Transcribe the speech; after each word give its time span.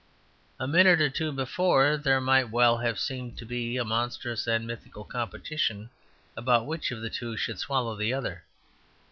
A 0.59 0.67
minute 0.67 0.99
or 0.99 1.11
two 1.11 1.31
before 1.31 1.95
there 1.95 2.19
might 2.19 2.49
well 2.49 2.79
have 2.79 2.97
seemed 2.99 3.37
to 3.37 3.45
be 3.45 3.77
a 3.77 3.85
monstrous 3.85 4.47
and 4.47 4.65
mythical 4.65 5.03
competition 5.03 5.91
about 6.35 6.65
which 6.65 6.89
of 6.89 7.01
the 7.03 7.09
two 7.11 7.37
should 7.37 7.59
swallow 7.59 7.95
the 7.95 8.11
other. 8.11 8.43